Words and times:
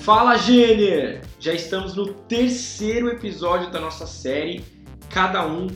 Fala, 0.00 0.38
Gêner! 0.38 1.20
Já 1.38 1.52
estamos 1.52 1.94
no 1.94 2.14
terceiro 2.14 3.10
episódio 3.10 3.70
da 3.70 3.78
nossa 3.78 4.06
série 4.06 4.64
Cada 5.10 5.46
um 5.46 5.68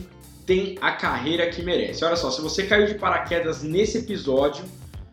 tem 0.47 0.77
a 0.81 0.93
carreira 0.93 1.47
que 1.49 1.61
merece. 1.61 2.03
Olha 2.03 2.15
só, 2.15 2.31
se 2.31 2.41
você 2.41 2.65
caiu 2.65 2.87
de 2.87 2.95
paraquedas 2.95 3.61
nesse 3.61 3.99
episódio, 3.99 4.65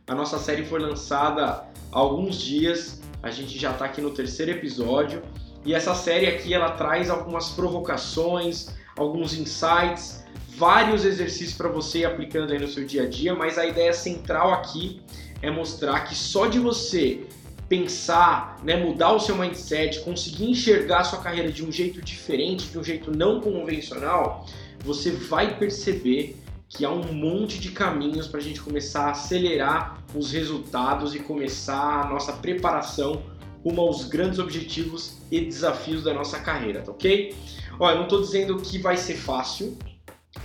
a 0.06 0.14
nossa 0.14 0.38
série 0.38 0.64
foi 0.64 0.80
lançada 0.80 1.42
há 1.44 1.64
alguns 1.90 2.40
dias, 2.40 3.02
a 3.22 3.30
gente 3.30 3.58
já 3.58 3.72
está 3.72 3.84
aqui 3.84 4.00
no 4.00 4.12
terceiro 4.12 4.52
episódio 4.52 5.22
e 5.64 5.74
essa 5.74 5.94
série 5.94 6.26
aqui 6.26 6.54
ela 6.54 6.70
traz 6.70 7.10
algumas 7.10 7.50
provocações, 7.50 8.68
alguns 8.96 9.34
insights, 9.34 10.24
vários 10.56 11.04
exercícios 11.04 11.54
para 11.54 11.68
você 11.68 12.00
ir 12.00 12.04
aplicando 12.06 12.52
aí 12.52 12.58
no 12.58 12.68
seu 12.68 12.86
dia 12.86 13.02
a 13.02 13.08
dia, 13.08 13.34
mas 13.34 13.58
a 13.58 13.66
ideia 13.66 13.92
central 13.92 14.52
aqui 14.52 15.02
é 15.42 15.50
mostrar 15.50 16.00
que 16.04 16.14
só 16.14 16.46
de 16.46 16.58
você 16.58 17.26
pensar, 17.72 18.60
né, 18.62 18.76
mudar 18.76 19.12
o 19.14 19.18
seu 19.18 19.34
mindset, 19.34 20.00
conseguir 20.00 20.44
enxergar 20.44 20.98
a 20.98 21.04
sua 21.04 21.20
carreira 21.20 21.50
de 21.50 21.64
um 21.64 21.72
jeito 21.72 22.02
diferente, 22.02 22.66
de 22.66 22.78
um 22.78 22.84
jeito 22.84 23.10
não 23.16 23.40
convencional, 23.40 24.44
você 24.84 25.10
vai 25.10 25.56
perceber 25.56 26.36
que 26.68 26.84
há 26.84 26.90
um 26.90 27.14
monte 27.14 27.58
de 27.58 27.70
caminhos 27.70 28.28
para 28.28 28.40
a 28.40 28.42
gente 28.42 28.60
começar 28.60 29.06
a 29.06 29.10
acelerar 29.12 30.04
os 30.14 30.32
resultados 30.32 31.14
e 31.14 31.20
começar 31.20 32.02
a 32.02 32.10
nossa 32.10 32.34
preparação 32.34 33.22
rumo 33.64 33.80
aos 33.80 34.04
grandes 34.04 34.38
objetivos 34.38 35.16
e 35.30 35.40
desafios 35.40 36.04
da 36.04 36.12
nossa 36.12 36.40
carreira, 36.40 36.82
tá 36.82 36.92
ok? 36.92 37.34
Olha, 37.80 37.96
não 37.96 38.02
estou 38.02 38.20
dizendo 38.20 38.58
que 38.58 38.76
vai 38.76 38.98
ser 38.98 39.14
fácil, 39.14 39.78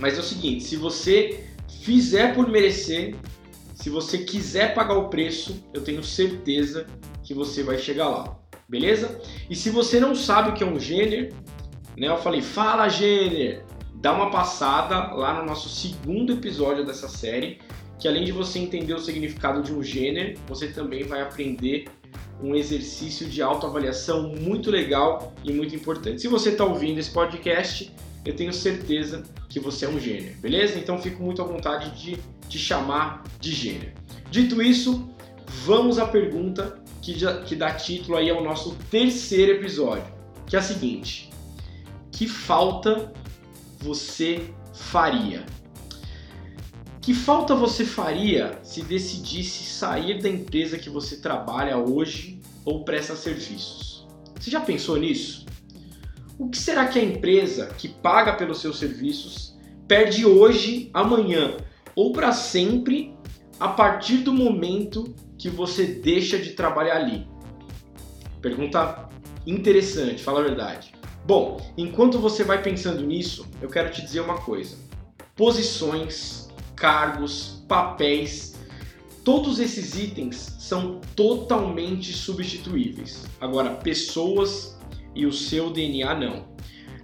mas 0.00 0.16
é 0.16 0.20
o 0.20 0.24
seguinte: 0.24 0.64
se 0.64 0.76
você 0.76 1.44
fizer 1.82 2.34
por 2.34 2.48
merecer, 2.48 3.14
se 3.74 3.90
você 3.90 4.16
quiser 4.16 4.74
pagar 4.74 4.94
o 4.94 5.10
preço, 5.10 5.62
eu 5.74 5.82
tenho 5.82 6.02
certeza 6.02 6.86
que 7.28 7.34
você 7.34 7.62
vai 7.62 7.76
chegar 7.76 8.08
lá, 8.08 8.38
beleza? 8.66 9.20
E 9.50 9.54
se 9.54 9.68
você 9.68 10.00
não 10.00 10.14
sabe 10.14 10.48
o 10.48 10.54
que 10.54 10.64
é 10.64 10.66
um 10.66 10.80
gênero, 10.80 11.28
né? 11.94 12.08
Eu 12.08 12.16
falei, 12.16 12.40
fala 12.40 12.88
gênero, 12.88 13.62
dá 13.96 14.14
uma 14.14 14.30
passada 14.30 15.12
lá 15.12 15.38
no 15.38 15.44
nosso 15.44 15.68
segundo 15.68 16.32
episódio 16.32 16.86
dessa 16.86 17.06
série, 17.06 17.58
que 17.98 18.08
além 18.08 18.24
de 18.24 18.32
você 18.32 18.58
entender 18.58 18.94
o 18.94 18.98
significado 18.98 19.62
de 19.62 19.74
um 19.74 19.82
gênero, 19.82 20.40
você 20.48 20.68
também 20.68 21.04
vai 21.04 21.20
aprender 21.20 21.84
um 22.42 22.54
exercício 22.54 23.28
de 23.28 23.42
autoavaliação 23.42 24.32
muito 24.40 24.70
legal 24.70 25.34
e 25.44 25.52
muito 25.52 25.76
importante. 25.76 26.22
Se 26.22 26.28
você 26.28 26.48
está 26.48 26.64
ouvindo 26.64 26.98
esse 26.98 27.10
podcast, 27.10 27.92
eu 28.24 28.34
tenho 28.34 28.54
certeza 28.54 29.22
que 29.50 29.60
você 29.60 29.84
é 29.84 29.88
um 29.90 30.00
gênero, 30.00 30.34
beleza? 30.40 30.78
Então 30.78 30.96
fico 30.96 31.22
muito 31.22 31.42
à 31.42 31.44
vontade 31.44 31.90
de 31.90 32.16
te 32.48 32.58
chamar 32.58 33.22
de 33.38 33.52
gênero. 33.52 33.92
Dito 34.30 34.62
isso, 34.62 35.06
vamos 35.66 35.98
à 35.98 36.06
pergunta 36.06 36.77
que, 37.08 37.18
já, 37.18 37.40
que 37.40 37.56
dá 37.56 37.72
título 37.72 38.18
aí 38.18 38.28
ao 38.28 38.44
nosso 38.44 38.76
terceiro 38.90 39.52
episódio, 39.52 40.12
que 40.46 40.54
é 40.54 40.58
a 40.58 40.62
seguinte: 40.62 41.30
que 42.12 42.28
falta 42.28 43.10
você 43.78 44.52
faria? 44.74 45.46
Que 47.00 47.14
falta 47.14 47.54
você 47.54 47.86
faria 47.86 48.58
se 48.62 48.82
decidisse 48.82 49.64
sair 49.64 50.20
da 50.20 50.28
empresa 50.28 50.76
que 50.76 50.90
você 50.90 51.16
trabalha 51.16 51.78
hoje 51.78 52.42
ou 52.62 52.84
presta 52.84 53.16
serviços? 53.16 54.06
Você 54.38 54.50
já 54.50 54.60
pensou 54.60 54.98
nisso? 54.98 55.46
O 56.38 56.50
que 56.50 56.58
será 56.58 56.88
que 56.88 56.98
a 56.98 57.02
empresa 57.02 57.68
que 57.78 57.88
paga 57.88 58.34
pelos 58.34 58.60
seus 58.60 58.78
serviços 58.78 59.56
perde 59.86 60.26
hoje, 60.26 60.90
amanhã 60.92 61.56
ou 61.96 62.12
para 62.12 62.32
sempre 62.32 63.16
a 63.58 63.68
partir 63.68 64.18
do 64.18 64.32
momento 64.32 65.14
que 65.38 65.48
você 65.48 65.86
deixa 65.86 66.38
de 66.38 66.50
trabalhar 66.50 66.96
ali? 66.96 67.26
Pergunta 68.42 69.08
interessante, 69.46 70.22
fala 70.22 70.40
a 70.40 70.42
verdade. 70.42 70.92
Bom, 71.24 71.60
enquanto 71.76 72.18
você 72.18 72.42
vai 72.42 72.62
pensando 72.62 73.04
nisso, 73.04 73.46
eu 73.62 73.68
quero 73.68 73.90
te 73.90 74.02
dizer 74.02 74.20
uma 74.20 74.38
coisa. 74.38 74.76
Posições, 75.36 76.48
cargos, 76.74 77.64
papéis, 77.68 78.56
todos 79.24 79.60
esses 79.60 79.96
itens 79.96 80.56
são 80.58 81.00
totalmente 81.14 82.12
substituíveis. 82.12 83.24
Agora, 83.40 83.70
pessoas 83.70 84.78
e 85.14 85.26
o 85.26 85.32
seu 85.32 85.70
DNA 85.70 86.14
não. 86.14 86.48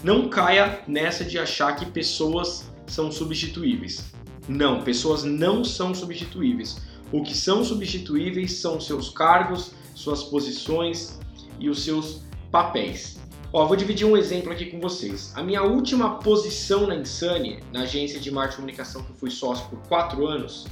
Não 0.03 0.29
caia 0.29 0.83
nessa 0.87 1.25
de 1.25 1.39
achar 1.39 1.77
que 1.77 1.87
pessoas 1.87 2.71
são 2.87 3.11
substituíveis. 3.11 4.13
Não, 4.49 4.83
pessoas 4.83 5.25
não 5.25 5.65
são 5.65 5.95
substituíveis. 5.95 6.81
O 7.15 7.23
que 7.23 7.33
são 7.33 7.65
substituíveis 7.65 8.55
são 8.55 8.81
seus 8.81 9.09
cargos, 9.09 9.71
suas 9.95 10.25
posições 10.25 11.17
e 11.61 11.71
os 11.71 11.85
seus 11.85 12.23
papéis. 12.51 13.21
Ó, 13.53 13.65
vou 13.67 13.77
dividir 13.77 14.05
um 14.05 14.17
exemplo 14.17 14.51
aqui 14.51 14.67
com 14.67 14.81
vocês. 14.81 15.33
A 15.37 15.41
minha 15.41 15.63
última 15.63 16.19
posição 16.19 16.89
na 16.89 16.97
Insane, 16.97 17.63
na 17.73 17.83
agência 17.83 18.19
de 18.19 18.33
marketing 18.33 18.55
e 18.55 18.57
comunicação 18.57 19.05
que 19.05 19.13
eu 19.13 19.15
fui 19.15 19.31
sócio 19.31 19.65
por 19.69 19.79
quatro 19.87 20.27
anos, 20.27 20.67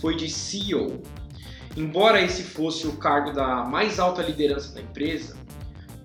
foi 0.00 0.14
de 0.14 0.30
CEO. 0.30 1.02
Embora 1.76 2.22
esse 2.22 2.44
fosse 2.44 2.86
o 2.86 2.92
cargo 2.92 3.32
da 3.32 3.64
mais 3.64 3.98
alta 3.98 4.22
liderança 4.22 4.72
da 4.72 4.80
empresa, 4.80 5.36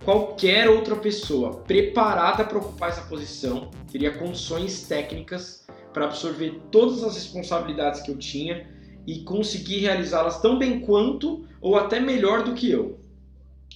qualquer 0.04 0.72
outra 0.72 0.96
pessoa 0.96 1.58
preparada 1.68 2.44
para 2.44 2.58
ocupar 2.58 2.90
essa 2.90 3.04
posição 3.04 3.70
teria 3.92 4.18
condições 4.18 4.88
técnicas 4.88 5.68
para 5.94 6.06
absorver 6.06 6.64
todas 6.72 7.04
as 7.04 7.14
responsabilidades 7.14 8.02
que 8.02 8.10
eu 8.10 8.18
tinha 8.18 8.73
e 9.06 9.19
conseguir 9.19 9.80
realizá-las 9.80 10.41
tão 10.41 10.58
bem 10.58 10.80
quanto 10.80 11.46
ou 11.62 11.75
até 11.75 12.00
melhor 12.00 12.44
do 12.44 12.53
que 12.53 12.69
eu. 12.69 13.00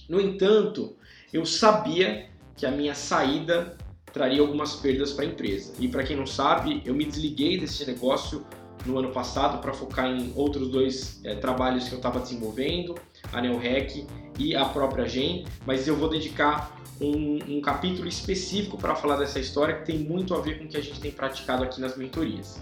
No 0.08 0.20
entanto, 0.20 0.96
eu 1.32 1.44
sabia 1.44 2.28
que 2.56 2.64
a 2.64 2.70
minha 2.70 2.94
saída 2.94 3.76
traria 4.12 4.40
algumas 4.40 4.74
perdas 4.76 5.12
para 5.12 5.24
a 5.24 5.28
empresa. 5.28 5.74
E 5.78 5.88
para 5.88 6.02
quem 6.02 6.16
não 6.16 6.26
sabe, 6.26 6.82
eu 6.84 6.94
me 6.94 7.04
desliguei 7.04 7.58
desse 7.58 7.86
negócio 7.86 8.44
no 8.86 8.98
ano 8.98 9.10
passado 9.10 9.60
para 9.60 9.72
focar 9.72 10.06
em 10.06 10.32
outros 10.34 10.68
dois 10.70 11.20
é, 11.24 11.34
trabalhos 11.34 11.88
que 11.88 11.92
eu 11.92 11.98
estava 11.98 12.20
desenvolvendo, 12.20 12.94
a 13.32 13.40
NeoRec 13.40 14.06
e 14.38 14.54
a 14.54 14.64
própria 14.64 15.06
Gen, 15.06 15.44
mas 15.66 15.86
eu 15.86 15.96
vou 15.96 16.08
dedicar 16.08 16.78
um, 17.00 17.38
um 17.48 17.60
capítulo 17.60 18.08
específico 18.08 18.78
para 18.78 18.94
falar 18.94 19.16
dessa 19.16 19.38
história 19.38 19.76
que 19.76 19.86
tem 19.86 19.98
muito 19.98 20.34
a 20.34 20.40
ver 20.40 20.58
com 20.58 20.64
o 20.64 20.68
que 20.68 20.76
a 20.76 20.80
gente 20.80 21.00
tem 21.00 21.10
praticado 21.10 21.62
aqui 21.62 21.80
nas 21.80 21.96
mentorias. 21.96 22.60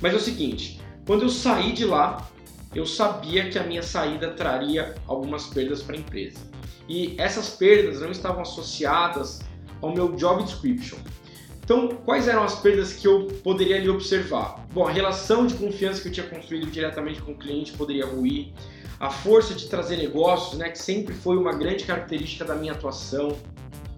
Mas 0.00 0.14
é 0.14 0.16
o 0.16 0.20
seguinte, 0.20 0.80
quando 1.10 1.22
eu 1.22 1.28
saí 1.28 1.72
de 1.72 1.84
lá, 1.84 2.30
eu 2.72 2.86
sabia 2.86 3.50
que 3.50 3.58
a 3.58 3.64
minha 3.64 3.82
saída 3.82 4.30
traria 4.30 4.94
algumas 5.08 5.48
perdas 5.48 5.82
para 5.82 5.96
a 5.96 5.98
empresa. 5.98 6.38
E 6.88 7.16
essas 7.18 7.48
perdas 7.48 8.00
não 8.00 8.12
estavam 8.12 8.42
associadas 8.42 9.40
ao 9.82 9.92
meu 9.92 10.12
job 10.12 10.44
description. 10.44 10.98
Então, 11.64 11.88
quais 12.04 12.28
eram 12.28 12.44
as 12.44 12.60
perdas 12.60 12.92
que 12.92 13.08
eu 13.08 13.26
poderia 13.42 13.74
ali 13.74 13.88
observar? 13.88 14.64
Bom, 14.72 14.86
a 14.86 14.90
relação 14.92 15.48
de 15.48 15.54
confiança 15.54 16.00
que 16.00 16.06
eu 16.06 16.12
tinha 16.12 16.26
construído 16.28 16.70
diretamente 16.70 17.20
com 17.20 17.32
o 17.32 17.36
cliente 17.36 17.72
poderia 17.72 18.06
ruir, 18.06 18.52
a 19.00 19.10
força 19.10 19.52
de 19.52 19.66
trazer 19.66 19.96
negócios, 19.96 20.56
né, 20.56 20.68
que 20.68 20.78
sempre 20.78 21.12
foi 21.12 21.36
uma 21.36 21.52
grande 21.52 21.86
característica 21.86 22.44
da 22.44 22.54
minha 22.54 22.72
atuação, 22.72 23.36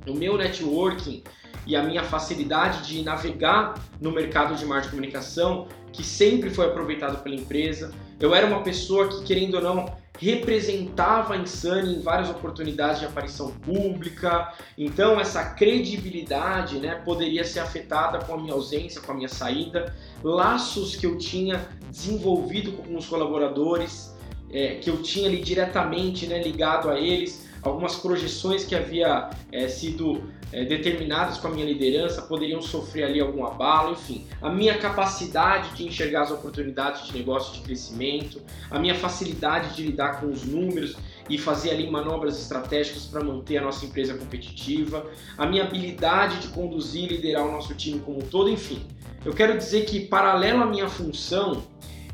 o 0.07 0.15
meu 0.15 0.39
networking 0.39 1.23
e 1.67 1.77
a 1.77 1.83
minha 1.83 2.03
facilidade 2.03 2.87
de 2.87 3.03
navegar 3.03 3.75
no 4.01 4.11
mercado 4.11 4.55
de 4.55 4.65
marketing 4.65 4.89
e 4.89 4.91
comunicação, 4.91 5.69
que 5.93 6.03
sempre 6.03 6.51
foi 6.51 6.67
aproveitado 6.67 7.23
pela 7.23 7.35
empresa. 7.35 7.93
Eu 8.19 8.35
era 8.35 8.47
uma 8.47 8.63
pessoa 8.63 9.09
que, 9.09 9.23
querendo 9.25 9.55
ou 9.55 9.63
não, 9.63 10.03
representava 10.19 11.35
a 11.35 11.37
Insane 11.37 11.97
em 11.97 12.01
várias 12.01 12.31
oportunidades 12.31 13.01
de 13.01 13.07
aparição 13.07 13.51
pública. 13.51 14.53
Então, 14.77 15.21
essa 15.21 15.45
credibilidade 15.55 16.79
né, 16.79 16.95
poderia 17.05 17.45
ser 17.45 17.61
afetada 17.61 18.19
com 18.21 18.35
a 18.35 18.39
minha 18.39 18.53
ausência, 18.53 19.01
com 19.01 19.13
a 19.13 19.15
minha 19.15 19.29
saída. 19.29 19.95
Laços 20.23 20.97
que 20.97 21.07
eu 21.07 21.19
tinha 21.19 21.67
desenvolvido 21.91 22.73
com 22.73 22.97
os 22.97 23.07
colaboradores, 23.07 24.15
é, 24.53 24.77
que 24.77 24.91
eu 24.91 25.03
tinha 25.03 25.29
ali 25.29 25.41
diretamente 25.41 26.27
né, 26.27 26.43
ligado 26.43 26.91
a 26.91 27.01
eles, 27.01 27.49
algumas 27.63 27.95
projeções 27.95 28.65
que 28.65 28.75
havia 28.75 29.31
é, 29.51 29.69
sido 29.69 30.23
é, 30.53 30.65
determinadas 30.65 31.39
com 31.39 31.49
a 31.49 31.51
minha 31.51 31.65
liderança 31.65 32.23
poderiam 32.23 32.61
sofrer 32.61 33.05
ali 33.05 33.21
algum 33.21 33.47
abalo, 33.47 33.93
enfim, 33.93 34.27
a 34.41 34.51
minha 34.51 34.77
capacidade 34.77 35.75
de 35.77 35.87
enxergar 35.87 36.23
as 36.23 36.31
oportunidades 36.31 37.07
de 37.07 37.17
negócio 37.17 37.55
de 37.55 37.61
crescimento, 37.61 38.43
a 38.71 38.79
minha 38.79 38.95
facilidade 38.95 39.77
de 39.77 39.85
lidar 39.85 40.21
com 40.21 40.27
os 40.27 40.45
números 40.45 40.97
e 41.31 41.39
fazer 41.39 41.71
ali 41.71 41.89
manobras 41.89 42.39
estratégicas 42.39 43.07
para 43.07 43.23
manter 43.23 43.59
a 43.59 43.63
nossa 43.63 43.87
empresa 43.87 44.15
competitiva, 44.15 45.07
a 45.39 45.47
minha 45.47 45.63
habilidade 45.63 46.41
de 46.41 46.49
conduzir 46.49 47.05
e 47.05 47.17
liderar 47.17 47.47
o 47.47 47.53
nosso 47.53 47.75
time 47.75 48.01
como 48.01 48.19
um 48.19 48.23
todo, 48.23 48.51
enfim. 48.51 48.85
Eu 49.25 49.33
quero 49.33 49.57
dizer 49.57 49.85
que 49.85 50.01
paralelo 50.01 50.65
à 50.65 50.67
minha 50.67 50.89
função, 50.89 51.63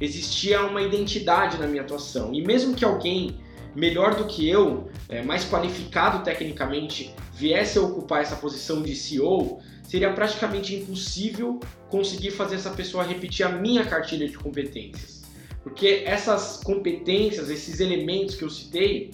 existia 0.00 0.62
uma 0.64 0.82
identidade 0.82 1.58
na 1.58 1.66
minha 1.66 1.82
atuação. 1.82 2.32
E 2.32 2.42
mesmo 2.42 2.74
que 2.74 2.84
alguém 2.84 3.36
melhor 3.74 4.14
do 4.14 4.24
que 4.26 4.48
eu, 4.48 4.88
é, 5.08 5.22
mais 5.22 5.44
qualificado 5.44 6.24
tecnicamente, 6.24 7.14
viesse 7.32 7.78
a 7.78 7.82
ocupar 7.82 8.22
essa 8.22 8.36
posição 8.36 8.82
de 8.82 8.94
CEO, 8.94 9.60
seria 9.84 10.12
praticamente 10.12 10.74
impossível 10.74 11.60
conseguir 11.88 12.30
fazer 12.30 12.56
essa 12.56 12.70
pessoa 12.70 13.04
repetir 13.04 13.46
a 13.46 13.48
minha 13.48 13.84
cartilha 13.84 14.28
de 14.28 14.36
competências. 14.36 15.22
Porque 15.62 16.02
essas 16.04 16.60
competências, 16.62 17.50
esses 17.50 17.80
elementos 17.80 18.34
que 18.34 18.42
eu 18.42 18.50
citei, 18.50 19.10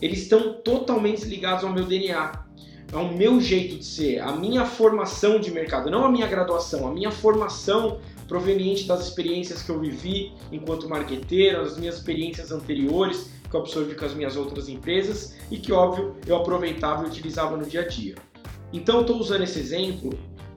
eles 0.00 0.22
estão 0.22 0.54
totalmente 0.62 1.24
ligados 1.24 1.64
ao 1.64 1.72
meu 1.72 1.84
DNA, 1.84 2.44
ao 2.92 3.12
meu 3.12 3.40
jeito 3.40 3.76
de 3.76 3.84
ser, 3.84 4.18
à 4.20 4.32
minha 4.32 4.64
formação 4.64 5.40
de 5.40 5.50
mercado, 5.50 5.90
não 5.90 6.04
a 6.04 6.10
minha 6.10 6.26
graduação, 6.26 6.86
a 6.86 6.92
minha 6.92 7.10
formação 7.10 8.00
proveniente 8.26 8.86
das 8.86 9.06
experiências 9.06 9.62
que 9.62 9.70
eu 9.70 9.78
vivi 9.78 10.32
enquanto 10.50 10.88
marqueteiro, 10.88 11.60
as 11.60 11.76
minhas 11.76 11.96
experiências 11.96 12.50
anteriores 12.50 13.30
que 13.48 13.54
eu 13.54 13.60
absorvi 13.60 13.94
com 13.94 14.04
as 14.04 14.14
minhas 14.14 14.36
outras 14.36 14.68
empresas 14.68 15.36
e 15.50 15.56
que, 15.58 15.72
óbvio, 15.72 16.16
eu 16.26 16.36
aproveitava 16.36 17.04
e 17.04 17.06
utilizava 17.06 17.56
no 17.56 17.64
dia 17.64 17.82
a 17.82 17.86
dia. 17.86 18.16
Então, 18.72 19.02
estou 19.02 19.18
usando 19.18 19.42
esse 19.42 19.58
exemplo 19.58 20.10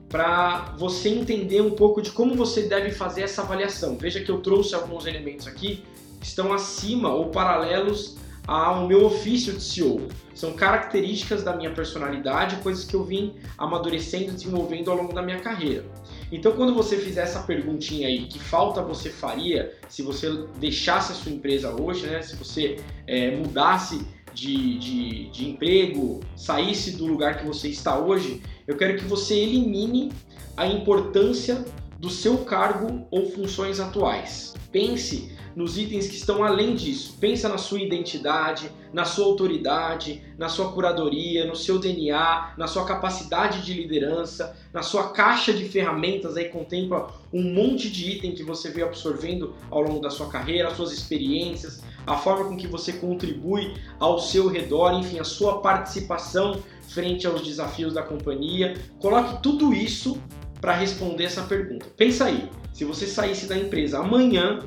para 0.08 0.74
você 0.78 1.10
entender 1.10 1.60
um 1.60 1.70
pouco 1.70 2.00
de 2.00 2.10
como 2.10 2.34
você 2.34 2.62
deve 2.62 2.90
fazer 2.90 3.22
essa 3.22 3.42
avaliação. 3.42 3.96
Veja 3.96 4.20
que 4.20 4.30
eu 4.30 4.40
trouxe 4.40 4.74
alguns 4.74 5.06
elementos 5.06 5.46
aqui 5.46 5.84
que 6.20 6.26
estão 6.26 6.52
acima 6.52 7.12
ou 7.12 7.26
paralelos 7.26 8.16
ao 8.46 8.88
meu 8.88 9.04
ofício 9.04 9.52
de 9.52 9.62
CEO. 9.62 10.08
São 10.34 10.54
características 10.54 11.42
da 11.42 11.54
minha 11.54 11.70
personalidade, 11.70 12.56
coisas 12.56 12.84
que 12.84 12.96
eu 12.96 13.04
vim 13.04 13.34
amadurecendo 13.58 14.30
e 14.30 14.30
desenvolvendo 14.30 14.90
ao 14.90 14.96
longo 14.96 15.12
da 15.12 15.20
minha 15.20 15.38
carreira. 15.38 15.84
Então, 16.30 16.52
quando 16.52 16.74
você 16.74 16.98
fizer 16.98 17.22
essa 17.22 17.42
perguntinha 17.42 18.06
aí, 18.06 18.26
que 18.26 18.38
falta 18.38 18.82
você 18.82 19.10
faria 19.10 19.74
se 19.88 20.02
você 20.02 20.44
deixasse 20.58 21.12
a 21.12 21.14
sua 21.14 21.32
empresa 21.32 21.74
hoje, 21.80 22.06
né? 22.06 22.20
Se 22.20 22.36
você 22.36 22.76
é, 23.06 23.30
mudasse 23.30 24.06
de, 24.34 24.78
de, 24.78 25.30
de 25.30 25.48
emprego, 25.48 26.20
saísse 26.36 26.92
do 26.92 27.06
lugar 27.06 27.38
que 27.38 27.46
você 27.46 27.68
está 27.68 27.98
hoje, 27.98 28.42
eu 28.66 28.76
quero 28.76 28.96
que 28.98 29.04
você 29.04 29.34
elimine 29.34 30.12
a 30.56 30.66
importância 30.66 31.64
do 31.98 32.10
seu 32.10 32.38
cargo 32.38 33.06
ou 33.10 33.30
funções 33.30 33.80
atuais. 33.80 34.54
Pense 34.70 35.32
nos 35.58 35.76
itens 35.76 36.06
que 36.06 36.14
estão 36.14 36.44
além 36.44 36.76
disso. 36.76 37.16
Pensa 37.18 37.48
na 37.48 37.58
sua 37.58 37.80
identidade, 37.80 38.70
na 38.92 39.04
sua 39.04 39.24
autoridade, 39.24 40.22
na 40.38 40.48
sua 40.48 40.70
curadoria, 40.70 41.44
no 41.46 41.56
seu 41.56 41.80
DNA, 41.80 42.54
na 42.56 42.68
sua 42.68 42.84
capacidade 42.84 43.62
de 43.62 43.74
liderança, 43.74 44.56
na 44.72 44.82
sua 44.82 45.10
caixa 45.10 45.52
de 45.52 45.68
ferramentas 45.68 46.36
aí 46.36 46.44
contempla 46.44 47.12
um 47.32 47.42
monte 47.42 47.90
de 47.90 48.08
item 48.08 48.36
que 48.36 48.44
você 48.44 48.70
veio 48.70 48.86
absorvendo 48.86 49.52
ao 49.68 49.82
longo 49.82 50.00
da 50.00 50.10
sua 50.10 50.28
carreira, 50.28 50.68
as 50.68 50.76
suas 50.76 50.92
experiências, 50.92 51.82
a 52.06 52.16
forma 52.16 52.44
com 52.44 52.56
que 52.56 52.68
você 52.68 52.92
contribui 52.92 53.74
ao 53.98 54.20
seu 54.20 54.46
redor, 54.46 54.92
enfim, 54.92 55.18
a 55.18 55.24
sua 55.24 55.60
participação 55.60 56.62
frente 56.82 57.26
aos 57.26 57.42
desafios 57.42 57.94
da 57.94 58.02
companhia. 58.04 58.76
Coloque 59.00 59.42
tudo 59.42 59.74
isso 59.74 60.22
para 60.60 60.72
responder 60.72 61.24
essa 61.24 61.42
pergunta. 61.42 61.86
Pensa 61.96 62.26
aí, 62.26 62.48
se 62.72 62.84
você 62.84 63.08
saísse 63.08 63.46
da 63.46 63.58
empresa 63.58 63.98
amanhã 63.98 64.60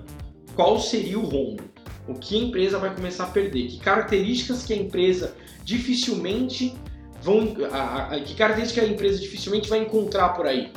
qual 0.56 0.80
seria 0.80 1.18
o 1.20 1.26
rombo? 1.26 1.64
O 2.08 2.16
que 2.16 2.36
a 2.36 2.44
empresa 2.44 2.78
vai 2.78 2.94
começar 2.94 3.26
a 3.26 3.28
perder? 3.28 3.68
Que 3.68 3.80
características 3.80 4.66
que 4.66 4.74
a 4.74 4.76
empresa 4.76 5.36
dificilmente 5.64 6.76
vão, 7.22 7.56
a, 7.72 8.16
a, 8.16 8.20
que 8.20 8.36
características 8.36 8.84
a 8.84 8.88
empresa 8.88 9.20
dificilmente 9.20 9.70
vai 9.70 9.80
encontrar 9.80 10.30
por 10.30 10.46
aí? 10.46 10.72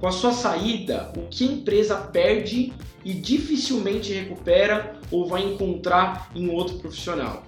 Com 0.00 0.08
a 0.08 0.12
sua 0.12 0.32
saída, 0.32 1.12
o 1.16 1.28
que 1.28 1.48
a 1.48 1.52
empresa 1.52 1.96
perde 1.96 2.72
e 3.04 3.14
dificilmente 3.14 4.12
recupera 4.12 4.98
ou 5.10 5.26
vai 5.26 5.42
encontrar 5.42 6.30
em 6.34 6.50
outro 6.50 6.78
profissional? 6.78 7.44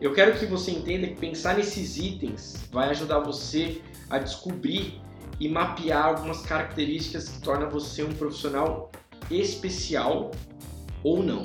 Eu 0.00 0.14
quero 0.14 0.38
que 0.38 0.46
você 0.46 0.70
entenda 0.70 1.06
que 1.08 1.16
pensar 1.16 1.56
nesses 1.56 1.98
itens 1.98 2.66
vai 2.72 2.88
ajudar 2.88 3.18
você 3.18 3.82
a 4.08 4.18
descobrir 4.18 4.98
e 5.38 5.48
mapear 5.48 6.06
algumas 6.06 6.40
características 6.40 7.28
que 7.28 7.40
tornam 7.40 7.68
você 7.68 8.02
um 8.02 8.12
profissional 8.12 8.90
especial 9.30 10.30
ou 11.02 11.22
não. 11.22 11.42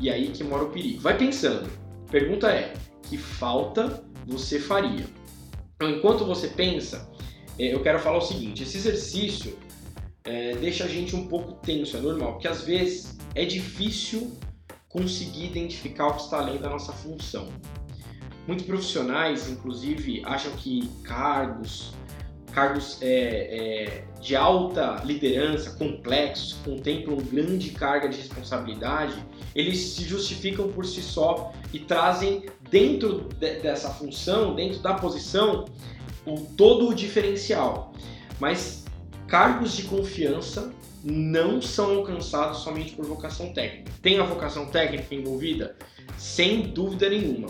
E 0.00 0.10
aí 0.10 0.28
que 0.28 0.44
mora 0.44 0.64
o 0.64 0.70
perigo. 0.70 1.00
Vai 1.00 1.16
pensando. 1.16 1.70
Pergunta 2.10 2.50
é: 2.50 2.74
que 3.02 3.16
falta 3.16 4.02
você 4.26 4.58
faria? 4.60 5.06
Então, 5.76 5.90
enquanto 5.90 6.24
você 6.24 6.48
pensa, 6.48 7.08
é, 7.58 7.72
eu 7.74 7.82
quero 7.82 7.98
falar 7.98 8.18
o 8.18 8.22
seguinte: 8.22 8.62
esse 8.62 8.76
exercício 8.76 9.58
é, 10.24 10.54
deixa 10.56 10.84
a 10.84 10.88
gente 10.88 11.16
um 11.16 11.26
pouco 11.26 11.54
tenso, 11.64 11.96
é 11.96 12.00
normal, 12.00 12.32
porque 12.32 12.48
às 12.48 12.62
vezes 12.62 13.16
é 13.34 13.44
difícil 13.44 14.32
conseguir 14.88 15.46
identificar 15.46 16.08
o 16.08 16.14
que 16.14 16.22
está 16.22 16.38
além 16.38 16.58
da 16.58 16.68
nossa 16.68 16.92
função. 16.92 17.48
Muitos 18.46 18.64
profissionais, 18.64 19.48
inclusive, 19.48 20.22
acham 20.24 20.52
que 20.52 20.88
cargos, 21.02 21.92
cargos 22.52 22.98
é, 23.00 23.08
é, 23.08 24.04
de 24.20 24.34
alta 24.34 25.02
liderança, 25.04 25.70
complexos, 25.70 26.54
contemplam 26.64 27.16
grande 27.16 27.70
carga 27.70 28.08
de 28.08 28.18
responsabilidade, 28.18 29.14
eles 29.54 29.78
se 29.78 30.04
justificam 30.04 30.68
por 30.68 30.84
si 30.84 31.02
só 31.02 31.52
e 31.72 31.78
trazem 31.78 32.46
dentro 32.70 33.28
de, 33.38 33.60
dessa 33.60 33.90
função, 33.90 34.54
dentro 34.54 34.80
da 34.80 34.94
posição, 34.94 35.66
o 36.26 36.40
todo 36.56 36.88
o 36.88 36.94
diferencial. 36.94 37.92
Mas 38.38 38.84
cargos 39.26 39.76
de 39.76 39.84
confiança 39.84 40.72
não 41.04 41.62
são 41.62 41.98
alcançados 41.98 42.58
somente 42.58 42.92
por 42.92 43.06
vocação 43.06 43.52
técnica. 43.52 43.92
Tem 44.02 44.18
a 44.18 44.24
vocação 44.24 44.66
técnica 44.66 45.14
envolvida? 45.14 45.76
Sem 46.16 46.62
dúvida 46.62 47.08
nenhuma. 47.08 47.48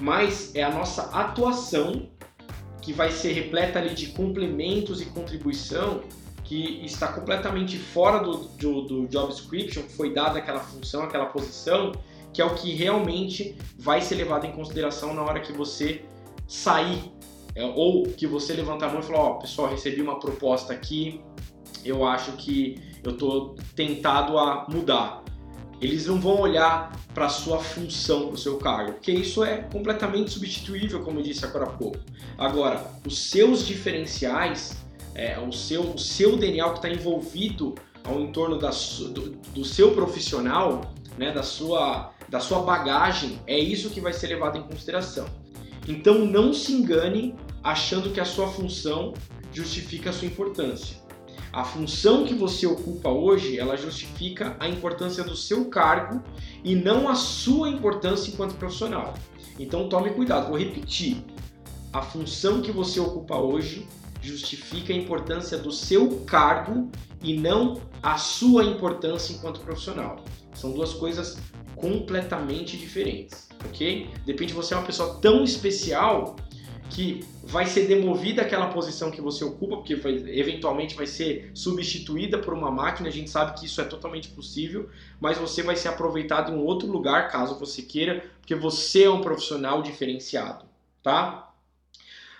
Mas 0.00 0.54
é 0.54 0.62
a 0.62 0.70
nossa 0.70 1.02
atuação 1.10 2.08
que 2.84 2.92
vai 2.92 3.10
ser 3.10 3.32
repleta 3.32 3.78
ali 3.78 3.94
de 3.94 4.08
complementos 4.08 5.00
e 5.00 5.06
contribuição 5.06 6.02
que 6.44 6.84
está 6.84 7.08
completamente 7.08 7.78
fora 7.78 8.22
do, 8.22 8.36
do, 8.58 8.82
do 8.82 9.08
job 9.08 9.32
description, 9.32 9.82
que 9.84 9.94
foi 9.94 10.12
dada 10.12 10.38
aquela 10.38 10.60
função, 10.60 11.02
aquela 11.02 11.24
posição, 11.24 11.92
que 12.30 12.42
é 12.42 12.44
o 12.44 12.54
que 12.54 12.74
realmente 12.74 13.56
vai 13.78 14.02
ser 14.02 14.16
levado 14.16 14.44
em 14.44 14.52
consideração 14.52 15.14
na 15.14 15.22
hora 15.22 15.40
que 15.40 15.50
você 15.50 16.04
sair 16.46 17.10
é, 17.54 17.64
ou 17.64 18.02
que 18.02 18.26
você 18.26 18.52
levantar 18.52 18.88
a 18.88 18.92
mão 18.92 19.00
e 19.00 19.02
falar, 19.02 19.20
ó, 19.20 19.30
oh, 19.30 19.38
pessoal, 19.38 19.70
recebi 19.70 20.02
uma 20.02 20.20
proposta 20.20 20.74
aqui, 20.74 21.22
eu 21.82 22.04
acho 22.06 22.32
que 22.32 22.78
eu 23.02 23.12
estou 23.12 23.56
tentado 23.74 24.36
a 24.36 24.66
mudar. 24.68 25.23
Eles 25.80 26.06
não 26.06 26.20
vão 26.20 26.40
olhar 26.40 26.92
para 27.12 27.26
a 27.26 27.28
sua 27.28 27.58
função, 27.58 28.26
para 28.26 28.34
o 28.34 28.38
seu 28.38 28.56
cargo, 28.58 28.92
porque 28.92 29.12
isso 29.12 29.44
é 29.44 29.58
completamente 29.58 30.30
substituível, 30.30 31.02
como 31.02 31.20
eu 31.20 31.22
disse 31.22 31.44
agora 31.44 31.64
há 31.64 31.70
pouco. 31.70 31.98
Agora, 32.38 32.84
os 33.06 33.30
seus 33.30 33.66
diferenciais, 33.66 34.76
é, 35.14 35.38
o, 35.38 35.52
seu, 35.52 35.82
o 35.82 35.98
seu 35.98 36.36
DNA 36.36 36.68
que 36.70 36.76
está 36.76 36.88
envolvido 36.88 37.74
ao 38.04 38.20
entorno 38.20 38.58
da, 38.58 38.70
do, 38.70 39.30
do 39.54 39.64
seu 39.64 39.92
profissional, 39.92 40.92
né, 41.16 41.32
da, 41.32 41.42
sua, 41.42 42.12
da 42.28 42.40
sua 42.40 42.60
bagagem, 42.60 43.40
é 43.46 43.58
isso 43.58 43.90
que 43.90 44.00
vai 44.00 44.12
ser 44.12 44.28
levado 44.28 44.58
em 44.58 44.62
consideração. 44.62 45.26
Então 45.86 46.18
não 46.24 46.52
se 46.52 46.72
engane 46.72 47.34
achando 47.62 48.10
que 48.10 48.20
a 48.20 48.24
sua 48.24 48.48
função 48.48 49.14
justifica 49.52 50.10
a 50.10 50.12
sua 50.12 50.26
importância. 50.26 51.03
A 51.52 51.64
função 51.64 52.24
que 52.24 52.34
você 52.34 52.66
ocupa 52.66 53.08
hoje, 53.08 53.58
ela 53.58 53.76
justifica 53.76 54.56
a 54.58 54.68
importância 54.68 55.22
do 55.22 55.36
seu 55.36 55.66
cargo 55.66 56.22
e 56.64 56.74
não 56.74 57.08
a 57.08 57.14
sua 57.14 57.68
importância 57.68 58.30
enquanto 58.30 58.54
profissional. 58.56 59.14
Então 59.58 59.88
tome 59.88 60.10
cuidado, 60.10 60.48
vou 60.48 60.58
repetir. 60.58 61.24
A 61.92 62.02
função 62.02 62.60
que 62.60 62.72
você 62.72 62.98
ocupa 62.98 63.36
hoje 63.36 63.86
justifica 64.20 64.92
a 64.92 64.96
importância 64.96 65.56
do 65.58 65.70
seu 65.70 66.20
cargo 66.26 66.90
e 67.22 67.36
não 67.38 67.80
a 68.02 68.18
sua 68.18 68.64
importância 68.64 69.32
enquanto 69.32 69.60
profissional. 69.60 70.24
São 70.54 70.72
duas 70.72 70.92
coisas 70.92 71.38
completamente 71.76 72.76
diferentes, 72.76 73.48
ok? 73.64 74.10
Depende 74.24 74.52
de 74.52 74.54
você 74.54 74.74
é 74.74 74.76
uma 74.76 74.86
pessoa 74.86 75.18
tão 75.20 75.44
especial 75.44 76.36
que 76.90 77.24
vai 77.42 77.66
ser 77.66 77.86
demovida 77.86 78.42
aquela 78.42 78.68
posição 78.68 79.10
que 79.10 79.20
você 79.20 79.44
ocupa, 79.44 79.76
porque 79.76 79.96
vai, 79.96 80.12
eventualmente 80.12 80.94
vai 80.94 81.06
ser 81.06 81.50
substituída 81.54 82.38
por 82.38 82.54
uma 82.54 82.70
máquina, 82.70 83.08
a 83.08 83.12
gente 83.12 83.30
sabe 83.30 83.58
que 83.58 83.66
isso 83.66 83.80
é 83.80 83.84
totalmente 83.84 84.28
possível, 84.28 84.88
mas 85.20 85.38
você 85.38 85.62
vai 85.62 85.76
ser 85.76 85.88
aproveitado 85.88 86.52
em 86.52 86.56
um 86.56 86.64
outro 86.64 86.90
lugar, 86.90 87.28
caso 87.30 87.58
você 87.58 87.82
queira, 87.82 88.24
porque 88.40 88.54
você 88.54 89.04
é 89.04 89.10
um 89.10 89.20
profissional 89.20 89.82
diferenciado, 89.82 90.64
tá? 91.02 91.50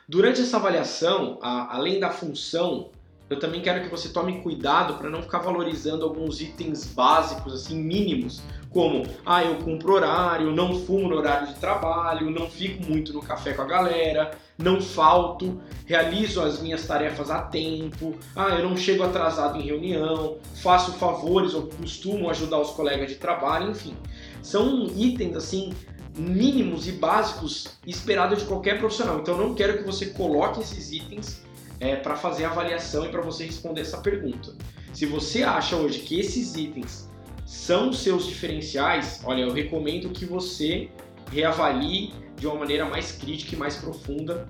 Durante 0.06 0.40
essa 0.42 0.58
avaliação, 0.58 1.38
a, 1.40 1.74
além 1.76 1.98
da 1.98 2.10
função, 2.10 2.90
eu 3.30 3.38
também 3.38 3.62
quero 3.62 3.82
que 3.82 3.88
você 3.88 4.10
tome 4.10 4.42
cuidado 4.42 4.98
para 4.98 5.08
não 5.08 5.22
ficar 5.22 5.38
valorizando 5.38 6.04
alguns 6.04 6.42
itens 6.42 6.86
básicos, 6.86 7.54
assim, 7.54 7.76
mínimos, 7.76 8.42
como, 8.74 9.06
ah, 9.24 9.44
eu 9.44 9.54
cumpro 9.58 9.94
horário, 9.94 10.50
não 10.50 10.80
fumo 10.80 11.08
no 11.08 11.16
horário 11.16 11.46
de 11.46 11.54
trabalho, 11.54 12.28
não 12.28 12.50
fico 12.50 12.84
muito 12.84 13.12
no 13.12 13.22
café 13.22 13.52
com 13.52 13.62
a 13.62 13.66
galera, 13.66 14.36
não 14.58 14.80
falto, 14.80 15.62
realizo 15.86 16.42
as 16.42 16.60
minhas 16.60 16.84
tarefas 16.84 17.30
a 17.30 17.42
tempo, 17.42 18.16
ah, 18.34 18.48
eu 18.48 18.68
não 18.68 18.76
chego 18.76 19.04
atrasado 19.04 19.60
em 19.60 19.62
reunião, 19.62 20.38
faço 20.56 20.92
favores 20.94 21.54
ou 21.54 21.68
costumo 21.68 22.28
ajudar 22.28 22.58
os 22.58 22.70
colegas 22.70 23.10
de 23.10 23.14
trabalho, 23.14 23.70
enfim. 23.70 23.96
São 24.42 24.86
itens, 24.96 25.36
assim, 25.36 25.72
mínimos 26.16 26.88
e 26.88 26.92
básicos 26.92 27.78
esperados 27.86 28.40
de 28.40 28.44
qualquer 28.46 28.80
profissional. 28.80 29.20
Então, 29.20 29.38
não 29.38 29.54
quero 29.54 29.78
que 29.78 29.84
você 29.84 30.06
coloque 30.06 30.60
esses 30.60 30.90
itens 30.90 31.44
é, 31.78 31.94
para 31.94 32.16
fazer 32.16 32.44
a 32.44 32.50
avaliação 32.50 33.06
e 33.06 33.08
para 33.08 33.22
você 33.22 33.44
responder 33.44 33.82
essa 33.82 33.98
pergunta. 33.98 34.52
Se 34.92 35.06
você 35.06 35.44
acha 35.44 35.76
hoje 35.76 36.00
que 36.00 36.18
esses 36.18 36.56
itens 36.56 37.08
são 37.46 37.92
seus 37.92 38.26
diferenciais, 38.26 39.20
olha, 39.24 39.42
eu 39.42 39.52
recomendo 39.52 40.08
que 40.10 40.24
você 40.24 40.88
reavalie 41.30 42.12
de 42.36 42.46
uma 42.46 42.56
maneira 42.56 42.84
mais 42.84 43.12
crítica 43.12 43.54
e 43.54 43.58
mais 43.58 43.76
profunda 43.76 44.48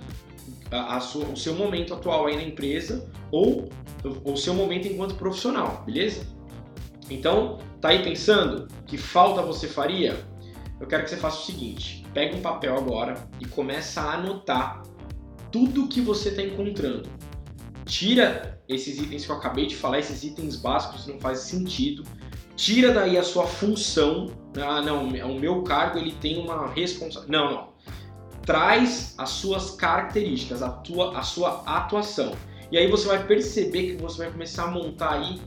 a, 0.71 0.97
a 0.97 1.01
sua, 1.01 1.27
o 1.27 1.37
seu 1.37 1.55
momento 1.55 1.95
atual 1.95 2.27
aí 2.27 2.37
na 2.37 2.43
empresa 2.43 3.09
ou 3.31 3.69
o 4.25 4.37
seu 4.37 4.55
momento 4.55 4.87
enquanto 4.87 5.15
profissional, 5.15 5.83
beleza? 5.87 6.27
Então, 7.11 7.59
tá 7.81 7.89
aí 7.89 8.03
pensando 8.03 8.69
que 8.87 8.97
falta 8.97 9.43
você 9.43 9.69
faria? 9.69 10.25
Eu 10.81 10.87
quero 10.87 11.05
que 11.05 11.11
você 11.11 11.17
faça 11.17 11.41
o 11.41 11.45
seguinte: 11.45 12.05
pega 12.13 12.37
um 12.37 12.41
papel 12.41 12.77
agora 12.77 13.29
e 13.41 13.47
começa 13.47 14.01
a 14.01 14.15
anotar 14.15 14.83
tudo 15.51 15.89
que 15.89 16.01
você 16.01 16.31
está 16.31 16.43
encontrando. 16.43 17.09
Tira 17.85 18.61
esses 18.69 18.99
itens 18.99 19.27
que 19.27 19.31
eu 19.31 19.37
acabei 19.37 19.67
de 19.67 19.77
falar, 19.77 19.99
esses 19.99 20.25
itens 20.25 20.57
básicos 20.57 21.07
não 21.07 21.21
fazem 21.21 21.61
sentido. 21.61 22.05
Tira 22.57 22.93
daí 22.93 23.19
a 23.19 23.23
sua 23.23 23.47
função. 23.47 24.31
Ah, 24.57 24.81
não, 24.81 25.05
o 25.07 25.41
meu 25.41 25.63
cargo 25.63 25.99
ele 25.99 26.13
tem 26.13 26.39
uma 26.39 26.69
responsabilidade. 26.69 27.31
Não, 27.31 27.51
não. 27.53 27.75
Traz 28.43 29.15
as 29.17 29.31
suas 29.31 29.71
características, 29.73 30.63
a, 30.63 30.71
tua, 30.71 31.19
a 31.19 31.23
sua 31.23 31.63
atuação. 31.67 32.33
E 32.71 32.79
aí 32.79 32.89
você 32.89 33.07
vai 33.07 33.27
perceber 33.27 33.95
que 33.95 34.03
você 34.03 34.19
vai 34.19 34.31
começar 34.31 34.65
a 34.65 34.71
montar 34.71 35.15
aí 35.15 35.41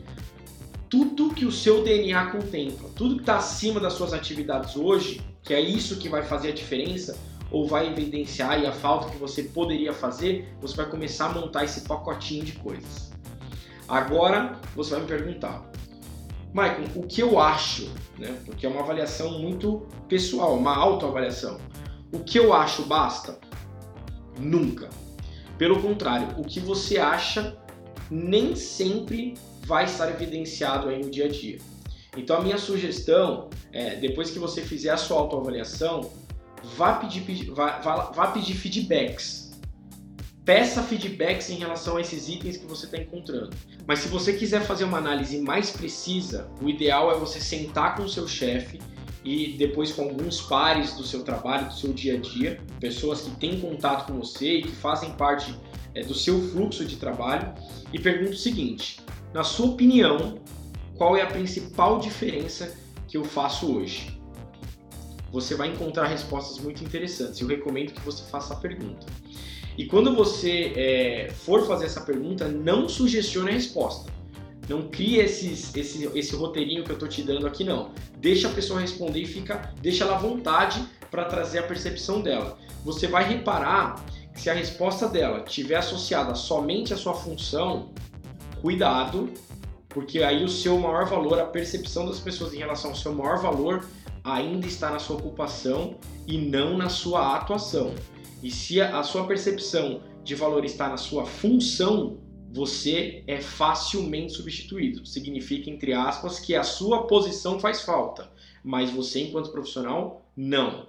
tudo 0.89 1.33
que 1.33 1.45
o 1.45 1.51
seu 1.51 1.83
DNA 1.83 2.31
contempla, 2.31 2.89
tudo 2.95 3.15
que 3.15 3.21
está 3.21 3.37
acima 3.37 3.79
das 3.79 3.93
suas 3.93 4.13
atividades 4.13 4.75
hoje, 4.75 5.21
que 5.43 5.53
é 5.53 5.59
isso 5.59 5.97
que 5.97 6.09
vai 6.09 6.23
fazer 6.23 6.49
a 6.49 6.53
diferença, 6.53 7.17
ou 7.51 7.67
vai 7.67 7.87
evidenciar 7.87 8.63
a 8.65 8.71
falta 8.71 9.09
que 9.09 9.17
você 9.17 9.43
poderia 9.43 9.93
fazer, 9.93 10.53
você 10.61 10.75
vai 10.75 10.89
começar 10.89 11.27
a 11.27 11.29
montar 11.29 11.63
esse 11.63 11.81
pacotinho 11.81 12.43
de 12.43 12.53
coisas. 12.53 13.11
Agora 13.87 14.59
você 14.75 14.91
vai 14.91 15.01
me 15.01 15.07
perguntar, 15.07 15.69
Michael, 16.53 16.87
o 16.95 17.03
que 17.03 17.21
eu 17.21 17.39
acho, 17.39 17.91
né? 18.17 18.37
Porque 18.45 18.65
é 18.65 18.69
uma 18.69 18.81
avaliação 18.81 19.39
muito 19.39 19.85
pessoal, 20.07 20.55
uma 20.55 20.75
autoavaliação. 20.75 21.59
O 22.11 22.19
que 22.19 22.39
eu 22.39 22.53
acho 22.53 22.83
basta? 22.83 23.39
Nunca. 24.39 24.89
Pelo 25.57 25.81
contrário, 25.81 26.39
o 26.39 26.43
que 26.43 26.59
você 26.59 26.97
acha 26.97 27.57
nem 28.09 28.55
sempre 28.55 29.33
vai 29.65 29.85
estar 29.85 30.09
evidenciado 30.09 30.87
aí 30.87 31.03
no 31.03 31.09
dia 31.09 31.25
a 31.25 31.29
dia. 31.29 31.57
Então 32.15 32.37
a 32.37 32.41
minha 32.41 32.57
sugestão 32.57 33.49
é, 33.71 33.95
depois 33.95 34.31
que 34.31 34.39
você 34.39 34.61
fizer 34.61 34.91
a 34.91 34.97
sua 34.97 35.19
autoavaliação, 35.19 36.09
vá 36.75 36.93
pedir, 36.93 37.51
vá, 37.51 37.79
vá, 37.79 37.95
vá 38.11 38.27
pedir 38.27 38.53
feedbacks. 38.53 39.46
Peça 40.47 40.81
feedbacks 40.81 41.49
em 41.49 41.55
relação 41.55 41.97
a 41.97 42.01
esses 42.01 42.29
itens 42.29 42.55
que 42.55 42.65
você 42.65 42.85
está 42.85 42.97
encontrando. 42.97 43.49
Mas 43.85 43.99
se 43.99 44.07
você 44.07 44.31
quiser 44.31 44.61
fazer 44.61 44.85
uma 44.85 44.97
análise 44.97 45.37
mais 45.41 45.71
precisa, 45.71 46.49
o 46.61 46.69
ideal 46.69 47.11
é 47.11 47.19
você 47.19 47.41
sentar 47.41 47.97
com 47.97 48.03
o 48.03 48.09
seu 48.09 48.25
chefe 48.29 48.79
e 49.25 49.57
depois 49.57 49.91
com 49.91 50.03
alguns 50.03 50.39
pares 50.39 50.93
do 50.93 51.03
seu 51.03 51.21
trabalho, 51.21 51.67
do 51.67 51.73
seu 51.73 51.91
dia 51.91 52.15
a 52.15 52.17
dia, 52.17 52.61
pessoas 52.79 53.23
que 53.23 53.31
têm 53.31 53.59
contato 53.59 54.07
com 54.07 54.19
você 54.19 54.59
e 54.59 54.61
que 54.61 54.71
fazem 54.71 55.11
parte 55.15 55.53
é, 55.93 56.01
do 56.01 56.13
seu 56.13 56.41
fluxo 56.41 56.85
de 56.85 56.95
trabalho, 56.95 57.53
e 57.91 57.99
pergunta 57.99 58.31
o 58.31 58.37
seguinte: 58.37 59.01
na 59.33 59.43
sua 59.43 59.65
opinião, 59.65 60.39
qual 60.95 61.17
é 61.17 61.23
a 61.23 61.27
principal 61.27 61.99
diferença 61.99 62.73
que 63.05 63.17
eu 63.17 63.25
faço 63.25 63.75
hoje? 63.75 64.17
Você 65.29 65.55
vai 65.55 65.67
encontrar 65.67 66.07
respostas 66.07 66.57
muito 66.63 66.81
interessantes. 66.85 67.41
Eu 67.41 67.49
recomendo 67.49 67.91
que 67.91 67.99
você 67.99 68.23
faça 68.31 68.53
a 68.53 68.57
pergunta. 68.57 69.05
E 69.77 69.85
quando 69.85 70.15
você 70.15 70.73
é, 70.75 71.29
for 71.31 71.67
fazer 71.67 71.85
essa 71.85 72.01
pergunta, 72.01 72.47
não 72.47 72.89
sugestione 72.89 73.51
a 73.51 73.53
resposta. 73.53 74.11
Não 74.67 74.89
crie 74.89 75.17
esses, 75.17 75.73
esse, 75.75 76.09
esse 76.17 76.35
roteirinho 76.35 76.83
que 76.83 76.89
eu 76.89 76.95
estou 76.95 77.07
te 77.07 77.21
dando 77.21 77.45
aqui, 77.45 77.63
não. 77.63 77.91
Deixa 78.17 78.47
a 78.47 78.51
pessoa 78.51 78.81
responder 78.81 79.21
e 79.21 79.25
fica, 79.25 79.73
deixa 79.79 80.03
ela 80.03 80.15
à 80.15 80.17
vontade 80.17 80.83
para 81.11 81.25
trazer 81.25 81.59
a 81.59 81.63
percepção 81.63 82.21
dela. 82.21 82.57
Você 82.83 83.07
vai 83.07 83.23
reparar 83.23 84.03
que 84.33 84.41
se 84.41 84.49
a 84.49 84.53
resposta 84.53 85.07
dela 85.07 85.43
estiver 85.45 85.75
associada 85.75 86.35
somente 86.35 86.93
à 86.93 86.97
sua 86.97 87.13
função, 87.13 87.89
cuidado, 88.61 89.29
porque 89.87 90.21
aí 90.21 90.43
o 90.43 90.49
seu 90.49 90.77
maior 90.77 91.05
valor, 91.05 91.39
a 91.39 91.45
percepção 91.45 92.05
das 92.05 92.19
pessoas 92.19 92.53
em 92.53 92.57
relação 92.57 92.91
ao 92.91 92.95
seu 92.95 93.13
maior 93.13 93.41
valor 93.41 93.87
ainda 94.23 94.67
está 94.67 94.89
na 94.89 94.99
sua 94.99 95.15
ocupação 95.15 95.95
e 96.27 96.37
não 96.37 96.77
na 96.77 96.89
sua 96.89 97.35
atuação. 97.35 97.93
E 98.41 98.51
se 98.51 98.79
a 98.79 99.01
sua 99.03 99.25
percepção 99.25 100.03
de 100.23 100.35
valor 100.35 100.63
está 100.63 100.89
na 100.89 100.97
sua 100.97 101.25
função, 101.25 102.19
você 102.51 103.23
é 103.27 103.41
facilmente 103.41 104.33
substituído. 104.33 105.05
Significa, 105.05 105.69
entre 105.69 105.93
aspas, 105.93 106.39
que 106.39 106.55
a 106.55 106.63
sua 106.63 107.07
posição 107.07 107.59
faz 107.59 107.81
falta, 107.81 108.31
mas 108.63 108.89
você, 108.89 109.21
enquanto 109.21 109.51
profissional, 109.51 110.25
não. 110.35 110.87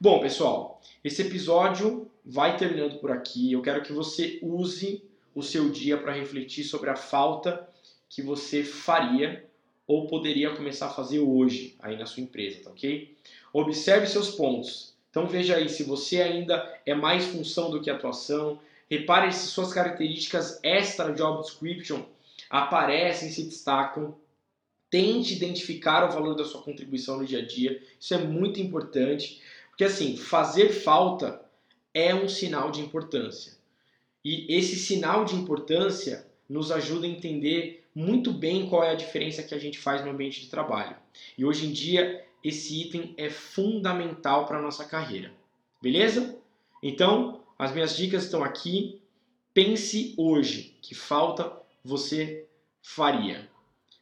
Bom, 0.00 0.20
pessoal, 0.20 0.80
esse 1.02 1.22
episódio 1.22 2.10
vai 2.24 2.56
terminando 2.56 2.98
por 2.98 3.10
aqui. 3.10 3.52
Eu 3.52 3.62
quero 3.62 3.82
que 3.82 3.92
você 3.92 4.38
use 4.42 5.04
o 5.34 5.42
seu 5.42 5.70
dia 5.70 5.98
para 5.98 6.12
refletir 6.12 6.64
sobre 6.64 6.90
a 6.90 6.96
falta 6.96 7.68
que 8.08 8.22
você 8.22 8.62
faria 8.64 9.44
ou 9.86 10.06
poderia 10.06 10.54
começar 10.56 10.86
a 10.86 10.90
fazer 10.90 11.20
hoje 11.20 11.76
aí 11.78 11.96
na 11.96 12.06
sua 12.06 12.22
empresa, 12.22 12.64
tá 12.64 12.70
ok? 12.70 13.14
Observe 13.52 14.06
seus 14.06 14.30
pontos. 14.30 14.95
Então 15.16 15.26
veja 15.26 15.56
aí 15.56 15.66
se 15.66 15.82
você 15.82 16.20
ainda 16.20 16.78
é 16.84 16.94
mais 16.94 17.24
função 17.24 17.70
do 17.70 17.80
que 17.80 17.88
atuação. 17.88 18.60
Repare 18.90 19.32
se 19.32 19.46
suas 19.46 19.72
características 19.72 20.60
extra 20.62 21.14
job 21.14 21.40
description 21.40 22.02
aparecem, 22.50 23.30
se 23.30 23.44
destacam. 23.44 24.14
Tente 24.90 25.32
identificar 25.32 26.04
o 26.04 26.12
valor 26.12 26.34
da 26.34 26.44
sua 26.44 26.60
contribuição 26.60 27.16
no 27.16 27.24
dia 27.24 27.38
a 27.38 27.46
dia. 27.46 27.82
Isso 27.98 28.12
é 28.12 28.18
muito 28.18 28.60
importante, 28.60 29.40
porque 29.70 29.84
assim, 29.84 30.18
fazer 30.18 30.68
falta 30.68 31.40
é 31.94 32.14
um 32.14 32.28
sinal 32.28 32.70
de 32.70 32.82
importância. 32.82 33.54
E 34.22 34.54
esse 34.54 34.76
sinal 34.76 35.24
de 35.24 35.34
importância 35.34 36.26
nos 36.46 36.70
ajuda 36.70 37.06
a 37.06 37.10
entender 37.10 37.86
muito 37.94 38.30
bem 38.30 38.68
qual 38.68 38.84
é 38.84 38.90
a 38.90 38.94
diferença 38.94 39.42
que 39.42 39.54
a 39.54 39.58
gente 39.58 39.78
faz 39.78 40.04
no 40.04 40.10
ambiente 40.10 40.42
de 40.42 40.48
trabalho. 40.48 40.94
E 41.38 41.44
hoje 41.46 41.64
em 41.64 41.72
dia, 41.72 42.22
esse 42.46 42.80
item 42.80 43.14
é 43.16 43.28
fundamental 43.28 44.46
para 44.46 44.58
a 44.58 44.62
nossa 44.62 44.84
carreira. 44.84 45.32
Beleza? 45.82 46.38
Então, 46.82 47.42
as 47.58 47.72
minhas 47.72 47.96
dicas 47.96 48.24
estão 48.24 48.44
aqui. 48.44 49.02
Pense 49.52 50.14
hoje 50.16 50.76
que 50.82 50.94
falta 50.94 51.52
você 51.84 52.46
faria. 52.82 53.48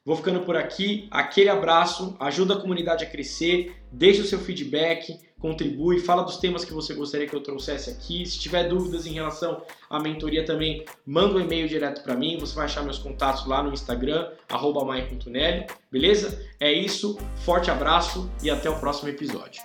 Vou 0.05 0.17
ficando 0.17 0.41
por 0.41 0.57
aqui. 0.57 1.09
Aquele 1.11 1.49
abraço, 1.49 2.17
ajuda 2.21 2.55
a 2.55 2.61
comunidade 2.61 3.05
a 3.05 3.11
crescer, 3.11 3.83
deixe 3.91 4.21
o 4.21 4.27
seu 4.27 4.39
feedback, 4.39 5.19
contribui, 5.45 6.01
fala 6.01 6.23
dos 6.23 6.39
temas 6.39 6.65
que 6.65 6.73
você 6.73 6.95
gostaria 6.95 7.27
que 7.27 7.37
eu 7.37 7.43
trouxesse 7.43 7.91
aqui. 7.91 8.25
Se 8.25 8.39
tiver 8.39 8.67
dúvidas 8.67 9.07
em 9.07 9.13
relação 9.13 9.61
à 9.91 10.01
mentoria 10.01 10.43
também, 10.43 10.87
manda 11.05 11.35
um 11.35 11.41
e-mail 11.41 11.69
direto 11.69 12.03
para 12.03 12.17
mim. 12.17 12.39
Você 12.41 12.55
vai 12.55 12.65
achar 12.65 12.83
meus 12.83 12.97
contatos 12.97 13.47
lá 13.47 13.63
no 13.63 13.71
Instagram, 13.71 14.31
arroba 14.49 14.81
beleza? 15.93 16.43
É 16.59 16.73
isso, 16.73 17.19
forte 17.45 17.71
abraço 17.71 18.31
e 18.43 18.49
até 18.49 18.71
o 18.71 18.81
próximo 18.81 19.11
episódio. 19.11 19.61